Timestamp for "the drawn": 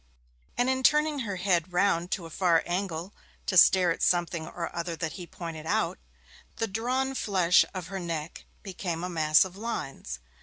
6.55-7.13